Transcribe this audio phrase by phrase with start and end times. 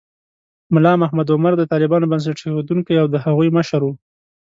[0.73, 3.87] ملا محمد عمر د طالبانو بنسټ ایښودونکی و او د هغوی مشر و.